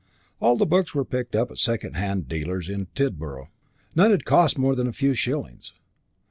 [0.39, 3.49] All the books were picked up at second hand dealers' in Tidborough,
[3.93, 5.73] none had cost more than a few shillings.